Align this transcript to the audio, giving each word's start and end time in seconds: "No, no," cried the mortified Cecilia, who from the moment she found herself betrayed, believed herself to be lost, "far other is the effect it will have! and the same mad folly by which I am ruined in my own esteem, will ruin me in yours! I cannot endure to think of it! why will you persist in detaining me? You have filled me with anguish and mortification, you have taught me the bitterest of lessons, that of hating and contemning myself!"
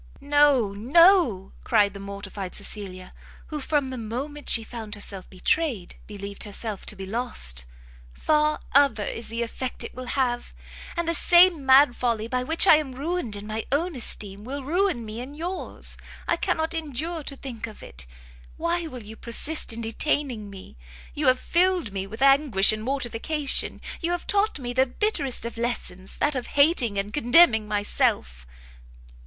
"No, 0.19 0.69
no," 0.71 1.51
cried 1.63 1.93
the 1.93 1.99
mortified 1.99 2.55
Cecilia, 2.55 3.13
who 3.49 3.61
from 3.61 3.89
the 3.91 3.99
moment 3.99 4.49
she 4.49 4.63
found 4.63 4.95
herself 4.95 5.29
betrayed, 5.29 5.93
believed 6.07 6.43
herself 6.43 6.87
to 6.87 6.95
be 6.95 7.05
lost, 7.05 7.65
"far 8.11 8.59
other 8.73 9.03
is 9.05 9.27
the 9.27 9.43
effect 9.43 9.83
it 9.83 9.93
will 9.93 10.07
have! 10.07 10.55
and 10.97 11.07
the 11.07 11.13
same 11.13 11.67
mad 11.67 11.95
folly 11.95 12.27
by 12.27 12.41
which 12.43 12.65
I 12.65 12.77
am 12.77 12.95
ruined 12.95 13.35
in 13.35 13.45
my 13.45 13.63
own 13.71 13.95
esteem, 13.95 14.43
will 14.43 14.63
ruin 14.63 15.05
me 15.05 15.19
in 15.21 15.35
yours! 15.35 15.97
I 16.27 16.35
cannot 16.35 16.73
endure 16.73 17.21
to 17.21 17.35
think 17.35 17.67
of 17.67 17.83
it! 17.83 18.07
why 18.57 18.87
will 18.87 19.03
you 19.03 19.15
persist 19.15 19.71
in 19.71 19.81
detaining 19.81 20.49
me? 20.49 20.77
You 21.13 21.27
have 21.27 21.39
filled 21.39 21.93
me 21.93 22.07
with 22.07 22.23
anguish 22.23 22.71
and 22.73 22.81
mortification, 22.83 23.79
you 24.01 24.09
have 24.13 24.25
taught 24.25 24.57
me 24.57 24.73
the 24.73 24.87
bitterest 24.87 25.45
of 25.45 25.59
lessons, 25.59 26.17
that 26.17 26.33
of 26.33 26.47
hating 26.57 26.97
and 26.97 27.13
contemning 27.13 27.67
myself!" 27.67 28.47